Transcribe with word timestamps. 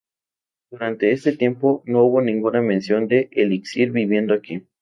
Durante 0.71 1.11
este 1.11 1.37
tiempo, 1.37 1.83
no 1.85 2.01
hubo 2.05 2.21
ninguna 2.23 2.59
mención 2.63 3.07
de 3.07 3.29
Elixir 3.33 3.91
viviendo 3.91 4.33
aquí. 4.33 4.67